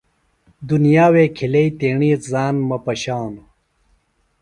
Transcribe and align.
دُنیئی 0.67 1.07
وے 1.13 1.25
کھلیئی 1.35 1.69
تیݨی 1.79 2.11
ژان 2.29 2.55
مہ 2.67 2.77
پشانوۡ۔ 2.85 3.45